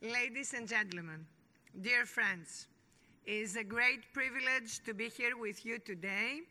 Ladies 0.00 0.54
and 0.54 0.68
gentlemen, 0.68 1.26
dear 1.80 2.06
friends, 2.06 2.68
it 3.26 3.32
is 3.32 3.56
a 3.56 3.64
great 3.64 4.12
privilege 4.12 4.78
to 4.84 4.94
be 4.94 5.08
here 5.08 5.36
with 5.36 5.66
you 5.66 5.80
today, 5.80 6.42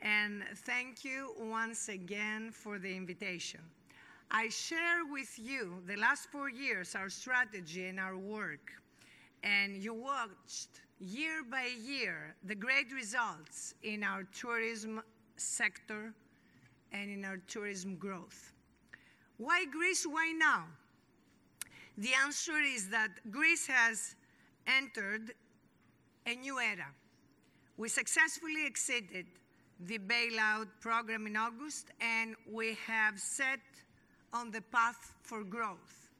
and 0.00 0.44
thank 0.58 1.04
you 1.04 1.34
once 1.40 1.88
again 1.88 2.52
for 2.52 2.78
the 2.78 2.94
invitation. 2.94 3.58
I 4.30 4.48
share 4.50 5.04
with 5.10 5.36
you 5.36 5.82
the 5.88 5.96
last 5.96 6.28
four 6.30 6.50
years 6.50 6.94
our 6.94 7.10
strategy 7.10 7.88
and 7.88 7.98
our 7.98 8.16
work, 8.16 8.70
and 9.42 9.82
you 9.82 9.92
watched 9.92 10.82
year 11.00 11.42
by 11.50 11.70
year 11.84 12.36
the 12.44 12.54
great 12.54 12.92
results 12.92 13.74
in 13.82 14.04
our 14.04 14.22
tourism 14.32 15.02
sector 15.36 16.14
and 16.92 17.10
in 17.10 17.24
our 17.24 17.38
tourism 17.48 17.96
growth. 17.96 18.52
Why 19.36 19.64
Greece? 19.64 20.06
Why 20.08 20.32
now? 20.38 20.66
The 21.98 22.14
answer 22.24 22.60
is 22.60 22.88
that 22.90 23.10
Greece 23.28 23.66
has 23.66 24.14
entered 24.68 25.34
a 26.26 26.36
new 26.36 26.60
era. 26.60 26.86
We 27.76 27.88
successfully 27.88 28.66
exceeded 28.66 29.26
the 29.80 29.98
bailout 29.98 30.68
program 30.80 31.26
in 31.26 31.36
August, 31.36 31.88
and 32.00 32.36
we 32.48 32.78
have 32.86 33.18
set 33.18 33.58
on 34.32 34.52
the 34.52 34.60
path 34.60 35.12
for 35.22 35.42
growth. 35.42 36.10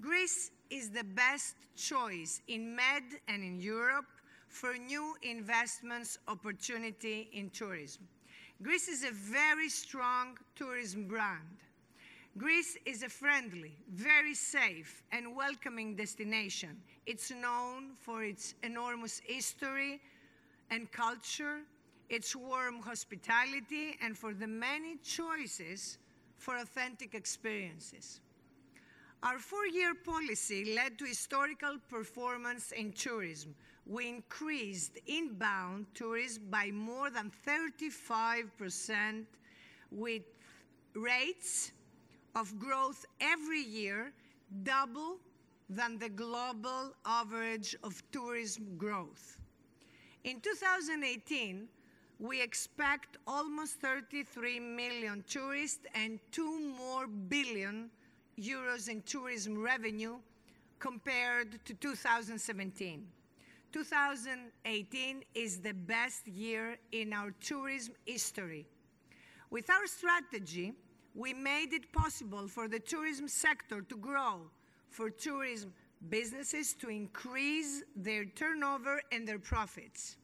Greece 0.00 0.50
is 0.70 0.90
the 0.90 1.04
best 1.04 1.54
choice 1.76 2.40
in 2.48 2.74
Med 2.74 3.04
and 3.28 3.44
in 3.44 3.60
Europe 3.60 4.06
for 4.48 4.74
new 4.76 5.14
investments 5.22 6.18
opportunity 6.26 7.28
in 7.32 7.50
tourism. 7.50 8.02
Greece 8.62 8.88
is 8.88 9.04
a 9.04 9.12
very 9.12 9.68
strong 9.68 10.36
tourism 10.56 11.06
brand. 11.06 11.62
Greece 12.36 12.76
is 12.84 13.04
a 13.04 13.08
friendly, 13.08 13.76
very 13.92 14.34
safe, 14.34 15.04
and 15.12 15.36
welcoming 15.36 15.94
destination. 15.94 16.76
It's 17.06 17.30
known 17.30 17.92
for 18.00 18.24
its 18.24 18.54
enormous 18.64 19.20
history 19.24 20.00
and 20.68 20.90
culture, 20.90 21.60
its 22.08 22.34
warm 22.34 22.80
hospitality, 22.80 23.96
and 24.02 24.18
for 24.18 24.34
the 24.34 24.48
many 24.48 24.96
choices 24.96 25.98
for 26.36 26.56
authentic 26.56 27.14
experiences. 27.14 28.20
Our 29.22 29.38
four-year 29.38 29.94
policy 29.94 30.74
led 30.74 30.98
to 30.98 31.04
historical 31.04 31.76
performance 31.88 32.72
in 32.72 32.92
tourism. 32.94 33.54
We 33.86 34.08
increased 34.08 34.98
inbound 35.06 35.86
tourism 35.94 36.48
by 36.50 36.72
more 36.72 37.10
than 37.10 37.30
35% 37.46 39.24
with 39.92 40.22
rates 40.94 41.70
of 42.34 42.58
growth 42.58 43.04
every 43.20 43.62
year 43.62 44.12
double 44.62 45.16
than 45.68 45.98
the 45.98 46.08
global 46.08 46.94
average 47.06 47.74
of 47.82 48.02
tourism 48.10 48.76
growth. 48.76 49.40
In 50.24 50.40
2018, 50.40 51.68
we 52.18 52.40
expect 52.40 53.16
almost 53.26 53.80
33 53.80 54.60
million 54.60 55.24
tourists 55.28 55.86
and 55.94 56.20
2 56.32 56.74
more 56.78 57.06
billion 57.06 57.90
euros 58.38 58.88
in 58.88 59.02
tourism 59.02 59.60
revenue 59.60 60.16
compared 60.78 61.64
to 61.64 61.74
2017. 61.74 63.06
2018 63.72 65.24
is 65.34 65.58
the 65.58 65.72
best 65.72 66.28
year 66.28 66.76
in 66.92 67.12
our 67.12 67.32
tourism 67.40 67.94
history. 68.06 68.64
With 69.50 69.68
our 69.68 69.86
strategy, 69.86 70.72
we 71.14 71.32
made 71.32 71.72
it 71.72 71.92
possible 71.92 72.48
for 72.48 72.68
the 72.68 72.80
tourism 72.80 73.28
sector 73.28 73.82
to 73.82 73.96
grow, 73.96 74.40
for 74.90 75.10
tourism 75.10 75.72
businesses 76.08 76.74
to 76.74 76.90
increase 76.90 77.82
their 77.96 78.24
turnover 78.24 79.00
and 79.12 79.26
their 79.26 79.38
profits. 79.38 80.16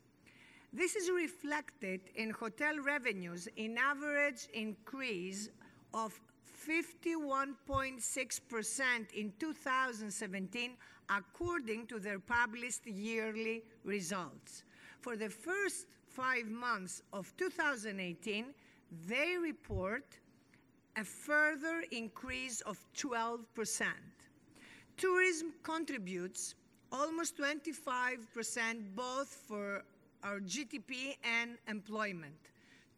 This 0.73 0.95
is 0.95 1.11
reflected 1.11 2.01
in 2.15 2.31
hotel 2.31 2.79
revenues 2.79 3.49
in 3.57 3.77
average 3.79 4.47
increase 4.53 5.49
of 5.95 6.21
51.6% 6.69 9.13
in 9.15 9.33
2017, 9.39 10.77
according 11.09 11.87
to 11.87 11.99
their 11.99 12.21
published 12.21 12.87
yearly 12.87 13.65
results. 13.85 14.65
For 15.01 15.17
the 15.17 15.31
first 15.31 15.87
five 16.07 16.47
months 16.47 17.03
of 17.13 17.35
2018, 17.37 18.55
they 19.09 19.37
report 19.41 20.05
a 20.97 21.05
further 21.05 21.83
increase 21.91 22.61
of 22.63 22.79
12%. 22.97 23.85
Tourism 24.97 25.53
contributes 25.63 26.55
almost 26.93 27.39
25% 27.39 28.95
both 28.95 29.29
for 29.47 29.85
our 30.23 30.41
GDP 30.41 31.17
and 31.25 31.57
employment. 31.69 32.35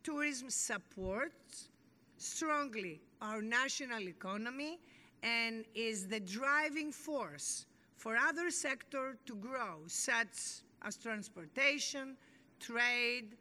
Tourism 0.03 0.51
supports 0.51 1.69
strongly 2.17 3.01
our 3.21 3.41
national 3.41 4.09
economy 4.09 4.79
and 5.23 5.65
is 5.75 6.09
the 6.09 6.19
driving 6.19 6.91
force 6.91 7.67
for 7.97 8.17
other 8.17 8.51
sectors 8.51 9.17
to 9.27 9.37
grow, 9.37 9.83
such 9.87 10.63
as 10.83 10.97
transportation, 10.97 12.17
trade, 12.59 13.37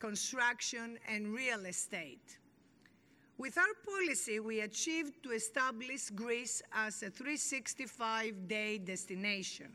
construction, 0.00 0.98
and 1.06 1.32
real 1.32 1.66
estate. 1.66 2.39
With 3.40 3.56
our 3.56 3.72
policy, 3.86 4.38
we 4.38 4.60
achieved 4.60 5.22
to 5.22 5.30
establish 5.30 6.10
Greece 6.10 6.60
as 6.74 7.02
a 7.02 7.10
365-day 7.10 8.76
destination. 8.76 9.68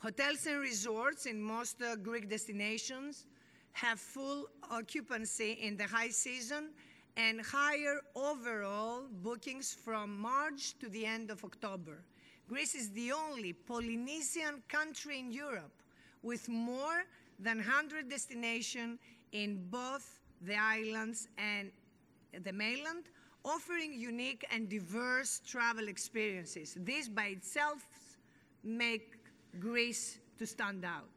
Hotels 0.00 0.44
and 0.46 0.60
resorts 0.60 1.24
in 1.24 1.40
most 1.40 1.80
uh, 1.80 1.96
Greek 1.96 2.28
destinations 2.28 3.24
have 3.72 3.98
full 3.98 4.48
occupancy 4.70 5.52
in 5.52 5.78
the 5.78 5.86
high 5.86 6.10
season 6.10 6.72
and 7.16 7.40
higher 7.40 8.02
overall 8.14 9.04
bookings 9.22 9.72
from 9.72 10.20
March 10.20 10.78
to 10.80 10.90
the 10.90 11.06
end 11.06 11.30
of 11.30 11.42
October. 11.42 12.04
Greece 12.46 12.74
is 12.74 12.90
the 12.90 13.12
only 13.12 13.54
Polynesian 13.54 14.62
country 14.68 15.20
in 15.20 15.32
Europe 15.32 15.82
with 16.22 16.50
more 16.50 17.04
than 17.38 17.56
100 17.56 18.10
destinations 18.10 18.98
in 19.32 19.64
both 19.70 20.20
the 20.42 20.54
islands 20.54 21.28
and 21.38 21.70
the 22.42 22.52
mainland, 22.52 23.04
offering 23.44 23.92
unique 23.92 24.44
and 24.50 24.68
diverse 24.68 25.40
travel 25.46 25.88
experiences. 25.88 26.76
This 26.80 27.08
by 27.08 27.26
itself 27.26 27.84
makes 28.62 29.16
Greece 29.60 30.18
to 30.38 30.46
stand 30.46 30.84
out. 30.84 31.10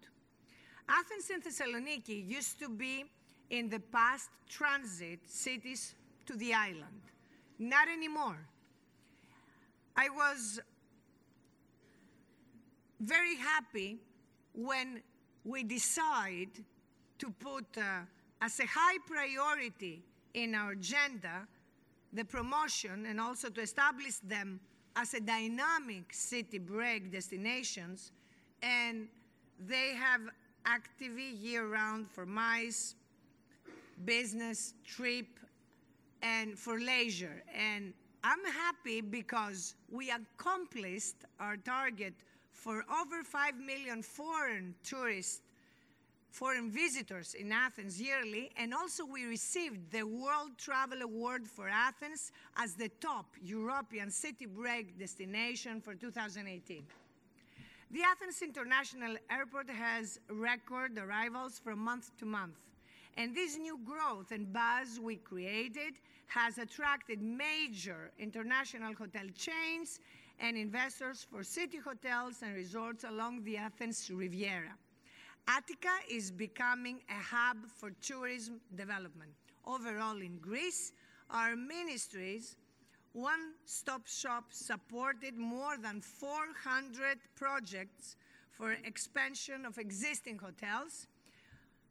Athens 0.89 1.29
and 1.33 1.43
Thessaloniki 1.43 2.27
used 2.27 2.59
to 2.59 2.69
be 2.69 3.05
in 3.49 3.69
the 3.69 3.79
past 3.79 4.29
transit 4.47 5.19
cities 5.25 5.95
to 6.25 6.35
the 6.35 6.53
island. 6.53 7.01
Not 7.59 7.87
anymore. 7.87 8.37
I 9.95 10.09
was 10.09 10.59
very 12.99 13.35
happy 13.35 13.97
when 14.53 15.01
we 15.43 15.63
decided 15.63 16.49
to 17.19 17.29
put 17.39 17.65
uh, 17.77 18.01
as 18.41 18.59
a 18.59 18.65
high 18.65 18.97
priority 19.07 20.03
in 20.43 20.53
our 20.53 20.71
agenda 20.71 21.47
the 22.13 22.23
promotion 22.23 23.05
and 23.07 23.19
also 23.19 23.49
to 23.49 23.61
establish 23.61 24.17
them 24.17 24.59
as 24.95 25.13
a 25.13 25.19
dynamic 25.19 26.13
city 26.13 26.57
break 26.57 27.11
destinations, 27.11 28.11
and 28.63 29.07
they 29.59 29.93
have 29.95 30.21
activity 30.65 31.35
year-round 31.39 32.07
for 32.09 32.25
MICE, 32.25 32.95
business, 34.05 34.73
trip, 34.85 35.27
and 36.21 36.57
for 36.57 36.79
leisure. 36.79 37.43
And 37.55 37.93
I'm 38.23 38.43
happy 38.45 39.01
because 39.01 39.75
we 39.91 40.11
accomplished 40.11 41.17
our 41.39 41.57
target 41.57 42.13
for 42.51 42.83
over 43.01 43.23
5 43.23 43.55
million 43.57 44.01
foreign 44.01 44.73
tourists, 44.83 45.41
foreign 46.37 46.69
visitors 46.69 47.33
in 47.33 47.51
Athens 47.51 47.99
yearly, 47.99 48.51
and 48.57 48.71
also 48.71 49.03
we 49.03 49.25
received 49.25 49.91
the 49.91 50.03
World 50.03 50.51
Travel 50.55 51.01
Award 51.01 51.47
for 51.47 51.67
Athens 51.67 52.31
as 52.57 52.75
the 52.75 52.89
top 53.01 53.25
European 53.41 54.11
city 54.11 54.45
break 54.45 54.99
destination 54.99 55.81
for 55.81 55.95
2018. 55.95 56.83
The 57.89 58.01
Athens 58.03 58.43
International 58.43 59.15
Airport 59.31 59.67
has 59.71 60.19
record 60.29 60.95
arrivals 60.99 61.57
from 61.57 61.79
month 61.79 62.15
to 62.19 62.27
month, 62.27 62.59
and 63.17 63.35
this 63.35 63.57
new 63.57 63.79
growth 63.83 64.31
and 64.31 64.53
buzz 64.53 64.99
we 65.01 65.15
created 65.15 65.95
has 66.27 66.59
attracted 66.59 67.19
major 67.19 68.11
international 68.19 68.93
hotel 68.93 69.25
chains 69.35 69.99
and 70.39 70.55
investors 70.55 71.25
for 71.31 71.43
city 71.43 71.79
hotels 71.79 72.43
and 72.43 72.53
resorts 72.53 73.05
along 73.05 73.43
the 73.43 73.57
Athens 73.57 74.11
Riviera. 74.13 74.75
Attica 75.47 75.95
is 76.11 76.29
becoming 76.29 76.99
a 77.09 77.21
hub 77.23 77.57
for 77.67 77.91
tourism 78.01 78.59
development. 78.75 79.31
Overall, 79.65 80.17
in 80.17 80.37
Greece, 80.39 80.91
our 81.29 81.55
ministries 81.55 82.57
One 83.13 83.53
Stop 83.65 84.07
Shop 84.07 84.43
supported 84.49 85.37
more 85.37 85.77
than 85.77 86.01
400 86.01 87.17
projects 87.35 88.17
for 88.51 88.73
expansion 88.83 89.65
of 89.65 89.77
existing 89.77 90.37
hotels, 90.37 91.07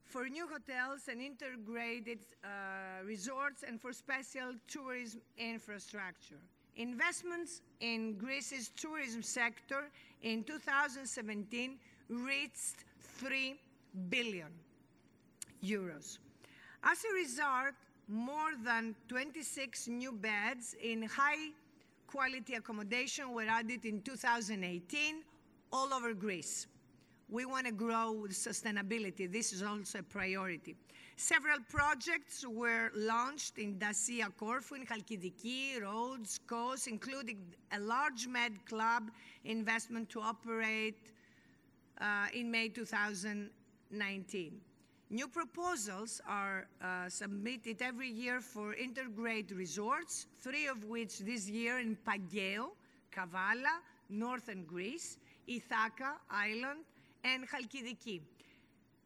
for 0.04 0.28
new 0.28 0.46
hotels 0.46 1.08
and 1.08 1.20
integrated 1.20 2.18
uh, 2.44 3.04
resorts, 3.04 3.64
and 3.66 3.80
for 3.80 3.92
special 3.92 4.52
tourism 4.68 5.20
infrastructure. 5.38 6.40
Investments 6.76 7.62
in 7.80 8.18
Greece's 8.18 8.70
tourism 8.76 9.22
sector 9.22 9.90
in 10.22 10.44
2017 10.44 11.78
reached 12.10 12.84
3 13.18 13.56
billion 14.08 14.48
euros. 15.62 16.18
As 16.82 17.04
a 17.04 17.14
result, 17.14 17.74
more 18.08 18.52
than 18.64 18.94
26 19.08 19.88
new 19.88 20.12
beds 20.12 20.76
in 20.82 21.02
high 21.02 21.50
quality 22.06 22.54
accommodation 22.54 23.32
were 23.32 23.46
added 23.48 23.84
in 23.84 24.00
2018 24.02 25.22
all 25.72 25.92
over 25.92 26.14
Greece. 26.14 26.66
We 27.28 27.44
want 27.44 27.66
to 27.66 27.72
grow 27.72 28.12
with 28.12 28.32
sustainability. 28.32 29.30
This 29.30 29.52
is 29.52 29.62
also 29.62 29.98
a 29.98 30.02
priority. 30.02 30.76
Several 31.16 31.58
projects 31.68 32.44
were 32.46 32.92
launched 32.94 33.58
in 33.58 33.78
Dassia 33.78 34.28
Corfu, 34.36 34.76
in 34.76 34.86
Chalkidiki, 34.86 35.82
Rhodes, 35.82 36.38
Kos, 36.46 36.86
including 36.86 37.38
a 37.72 37.80
large 37.80 38.28
med 38.28 38.52
club 38.66 39.10
investment 39.44 40.08
to 40.10 40.20
operate 40.20 40.98
uh, 42.00 42.26
in 42.34 42.50
May 42.50 42.68
2019. 42.68 44.60
New 45.08 45.28
proposals 45.28 46.20
are 46.28 46.66
uh, 46.82 47.08
submitted 47.08 47.80
every 47.80 48.08
year 48.08 48.40
for 48.40 48.74
integrated 48.74 49.56
resorts, 49.56 50.26
three 50.40 50.66
of 50.66 50.82
which 50.84 51.20
this 51.20 51.48
year 51.48 51.78
in 51.78 51.96
Pageo, 52.06 52.70
Kavala, 53.14 53.80
northern 54.08 54.64
Greece, 54.64 55.18
Ithaca 55.46 56.16
Island, 56.30 56.80
and 57.22 57.48
Chalkidiki. 57.48 58.20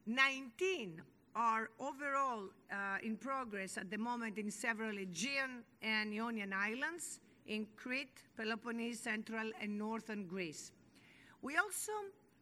19 0.07 1.03
are 1.37 1.71
overall 1.79 2.45
uh, 2.73 2.97
in 3.03 3.17
progress 3.17 3.77
at 3.77 3.91
the 3.91 3.99
moment 3.99 4.39
in 4.39 4.51
several 4.51 4.97
Aegean 4.99 5.63
and 5.83 6.13
Ionian 6.13 6.53
islands, 6.53 7.21
in 7.47 7.67
Crete, 7.77 8.23
Peloponnese, 8.37 9.01
Central, 9.01 9.51
and 9.61 9.77
Northern 9.77 10.27
Greece. 10.27 10.73
We 11.43 11.57
also 11.57 11.93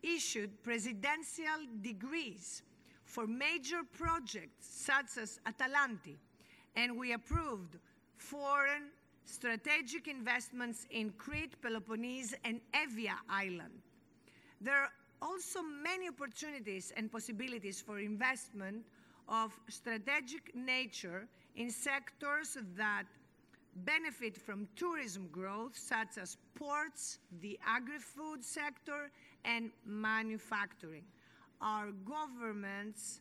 issued 0.02 0.62
presidential 0.62 1.60
degrees 1.80 2.62
for 3.04 3.26
major 3.26 3.80
projects 3.92 4.66
such 4.66 5.16
as 5.20 5.40
Atalanti, 5.46 6.16
and 6.76 6.96
we 6.96 7.12
approved 7.12 7.78
foreign 8.16 8.90
strategic 9.24 10.08
investments 10.08 10.86
in 10.90 11.10
Crete, 11.18 11.60
Peloponnese, 11.60 12.34
and 12.44 12.60
Evia 12.72 13.16
Island. 13.28 13.82
There 14.60 14.74
are 14.74 14.90
also 15.20 15.62
many 15.62 16.08
opportunities 16.08 16.92
and 16.96 17.10
possibilities 17.10 17.80
for 17.80 17.98
investment 17.98 18.84
of 19.28 19.52
strategic 19.68 20.54
nature 20.54 21.26
in 21.56 21.70
sectors 21.70 22.56
that 22.76 23.04
benefit 23.84 24.36
from 24.36 24.66
tourism 24.76 25.28
growth, 25.30 25.76
such 25.76 26.18
as 26.20 26.36
ports, 26.54 27.18
the 27.40 27.58
agri 27.66 27.98
food 27.98 28.44
sector, 28.44 29.10
and 29.44 29.70
manufacturing. 29.84 31.04
Our 31.60 31.90
governments 32.04 33.20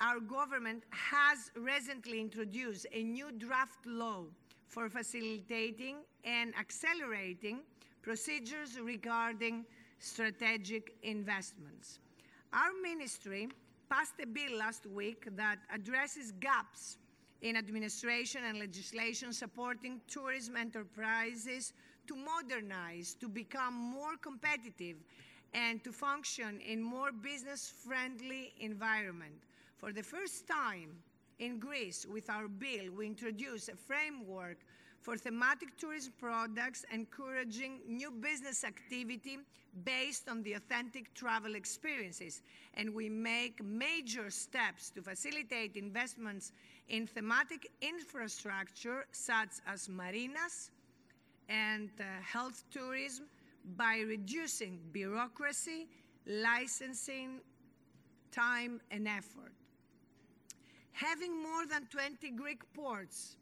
our 0.00 0.20
government 0.20 0.82
has 0.90 1.50
recently 1.56 2.20
introduced 2.20 2.86
a 2.92 3.02
new 3.02 3.32
draft 3.32 3.86
law 3.86 4.24
for 4.68 4.90
facilitating 4.90 5.96
and 6.22 6.54
accelerating 6.58 7.60
procedures 8.02 8.78
regarding 8.78 9.64
strategic 9.98 10.94
investments. 11.02 12.00
Our 12.52 12.72
ministry 12.82 13.48
passed 13.88 14.14
a 14.22 14.26
bill 14.26 14.58
last 14.58 14.84
week 14.86 15.28
that 15.34 15.58
addresses 15.72 16.32
gaps 16.40 16.98
in 17.40 17.56
administration 17.56 18.42
and 18.44 18.58
legislation 18.58 19.32
supporting 19.32 20.00
tourism 20.08 20.56
enterprises 20.56 21.72
to 22.06 22.16
modernize, 22.16 23.14
to 23.20 23.28
become 23.28 23.74
more 23.74 24.16
competitive, 24.20 24.96
and 25.54 25.82
to 25.84 25.92
function 25.92 26.60
in 26.60 26.82
more 26.82 27.12
business-friendly 27.12 28.52
environment. 28.60 29.34
For 29.78 29.92
the 29.92 30.02
first 30.02 30.46
time 30.46 30.90
in 31.38 31.58
Greece, 31.58 32.06
with 32.10 32.28
our 32.30 32.48
bill, 32.48 32.90
we 32.96 33.06
introduce 33.06 33.68
a 33.68 33.76
framework 33.76 34.58
for 35.00 35.16
thematic 35.16 35.76
tourism 35.76 36.12
products 36.18 36.84
encouraging 36.92 37.80
new 37.86 38.10
business 38.10 38.64
activity 38.64 39.38
based 39.84 40.28
on 40.28 40.42
the 40.42 40.54
authentic 40.54 41.14
travel 41.14 41.54
experiences. 41.54 42.42
And 42.74 42.92
we 42.92 43.08
make 43.08 43.62
major 43.62 44.30
steps 44.30 44.90
to 44.90 45.02
facilitate 45.02 45.76
investments 45.76 46.52
in 46.88 47.06
thematic 47.06 47.70
infrastructure 47.80 49.06
such 49.12 49.60
as 49.66 49.88
marinas 49.88 50.70
and 51.48 51.90
uh, 52.00 52.04
health 52.22 52.64
tourism 52.70 53.26
by 53.76 54.02
reducing 54.06 54.78
bureaucracy, 54.92 55.88
licensing, 56.26 57.40
time, 58.30 58.80
and 58.90 59.08
effort. 59.08 59.52
Having 60.92 61.42
more 61.42 61.66
than 61.66 61.86
20 61.86 62.30
Greek 62.30 62.62
ports 62.72 63.36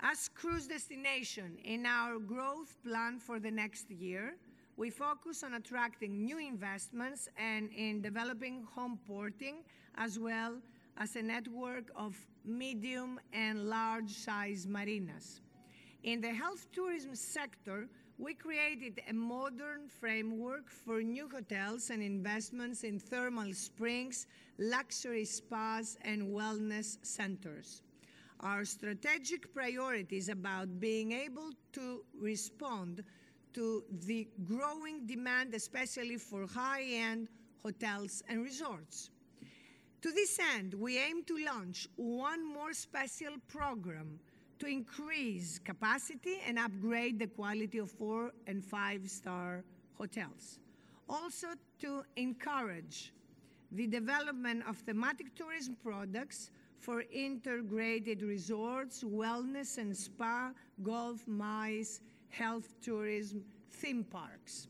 as 0.00 0.28
cruise 0.28 0.66
destination 0.66 1.56
in 1.64 1.86
our 1.86 2.18
growth 2.18 2.76
plan 2.84 3.18
for 3.18 3.40
the 3.40 3.50
next 3.50 3.90
year, 3.90 4.36
we 4.76 4.90
focus 4.90 5.42
on 5.42 5.54
attracting 5.54 6.22
new 6.22 6.38
investments 6.38 7.28
and 7.38 7.70
in 7.74 8.02
developing 8.02 8.62
home 8.74 8.98
porting 9.06 9.64
as 9.96 10.18
well 10.18 10.56
as 10.98 11.16
a 11.16 11.22
network 11.22 11.90
of 11.96 12.14
medium 12.44 13.18
and 13.32 13.68
large 13.68 14.10
size 14.10 14.66
marinas. 14.66 15.40
In 16.06 16.20
the 16.20 16.32
health 16.32 16.68
tourism 16.72 17.16
sector, 17.16 17.88
we 18.16 18.32
created 18.32 19.00
a 19.10 19.12
modern 19.12 19.88
framework 19.88 20.70
for 20.70 21.02
new 21.02 21.28
hotels 21.28 21.90
and 21.90 22.00
investments 22.00 22.84
in 22.84 23.00
thermal 23.00 23.52
springs, 23.52 24.28
luxury 24.56 25.24
spas, 25.24 25.98
and 26.02 26.28
wellness 26.28 27.04
centers. 27.04 27.82
Our 28.38 28.64
strategic 28.64 29.52
priority 29.52 30.18
is 30.18 30.28
about 30.28 30.78
being 30.78 31.10
able 31.10 31.50
to 31.72 32.04
respond 32.16 33.02
to 33.54 33.82
the 34.06 34.28
growing 34.44 35.06
demand, 35.06 35.54
especially 35.54 36.18
for 36.18 36.46
high 36.46 36.84
end 36.84 37.28
hotels 37.64 38.22
and 38.28 38.44
resorts. 38.44 39.10
To 40.02 40.12
this 40.12 40.38
end, 40.54 40.72
we 40.74 40.98
aim 40.98 41.24
to 41.24 41.44
launch 41.44 41.88
one 41.96 42.46
more 42.46 42.74
special 42.74 43.34
program 43.48 44.20
to 44.58 44.66
increase 44.66 45.58
capacity 45.58 46.40
and 46.46 46.58
upgrade 46.58 47.18
the 47.18 47.26
quality 47.26 47.78
of 47.78 47.90
four 47.90 48.32
and 48.46 48.64
five 48.64 49.08
star 49.08 49.64
hotels. 49.94 50.58
Also, 51.08 51.48
to 51.80 52.02
encourage 52.16 53.12
the 53.72 53.86
development 53.86 54.62
of 54.68 54.76
thematic 54.78 55.34
tourism 55.34 55.76
products 55.82 56.50
for 56.78 57.04
integrated 57.12 58.22
resorts, 58.22 59.02
wellness 59.02 59.78
and 59.78 59.96
spa, 59.96 60.50
golf, 60.82 61.26
mice, 61.26 62.00
health 62.28 62.74
tourism, 62.82 63.44
theme 63.70 64.04
parks. 64.04 64.68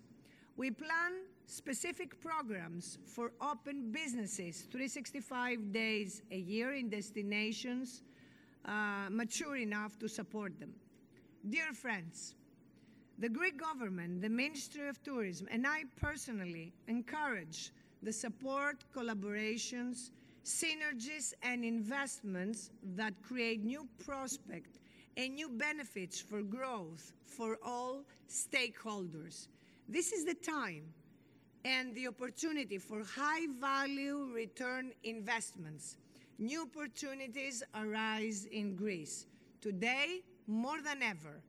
We 0.56 0.70
plan 0.70 1.12
specific 1.46 2.20
programs 2.20 2.98
for 3.06 3.32
open 3.40 3.92
businesses 3.92 4.62
365 4.70 5.72
days 5.72 6.22
a 6.30 6.38
year 6.38 6.72
in 6.74 6.88
destinations 6.88 8.02
uh, 8.66 9.08
mature 9.10 9.56
enough 9.56 9.98
to 9.98 10.08
support 10.08 10.58
them. 10.58 10.72
Dear 11.48 11.72
friends, 11.72 12.34
the 13.18 13.28
Greek 13.28 13.56
government, 13.58 14.20
the 14.20 14.28
Ministry 14.28 14.88
of 14.88 15.02
Tourism, 15.02 15.48
and 15.50 15.66
I 15.66 15.84
personally 15.96 16.72
encourage 16.88 17.72
the 18.02 18.12
support, 18.12 18.84
collaborations, 18.94 20.10
synergies, 20.44 21.32
and 21.42 21.64
investments 21.64 22.70
that 22.94 23.14
create 23.22 23.64
new 23.64 23.88
prospects 24.04 24.78
and 25.16 25.34
new 25.34 25.48
benefits 25.48 26.20
for 26.20 26.42
growth 26.42 27.12
for 27.24 27.58
all 27.64 28.04
stakeholders. 28.28 29.48
This 29.88 30.12
is 30.12 30.24
the 30.24 30.34
time 30.34 30.84
and 31.64 31.94
the 31.94 32.06
opportunity 32.06 32.78
for 32.78 33.02
high 33.02 33.46
value 33.58 34.28
return 34.34 34.92
investments. 35.04 35.96
New 36.38 36.62
opportunities 36.62 37.62
arise 37.74 38.46
in 38.52 38.76
Greece. 38.76 39.26
Today, 39.60 40.20
more 40.46 40.82
than 40.82 41.02
ever, 41.02 41.40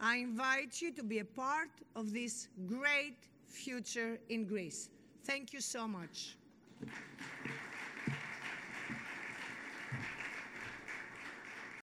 I 0.00 0.16
invite 0.16 0.80
you 0.80 0.92
to 0.92 1.02
be 1.02 1.18
a 1.18 1.24
part 1.24 1.68
of 1.94 2.12
this 2.12 2.48
great 2.66 3.18
future 3.46 4.18
in 4.30 4.46
Greece. 4.46 4.88
Thank 5.24 5.52
you 5.52 5.60
so 5.60 5.86
much. 5.86 6.36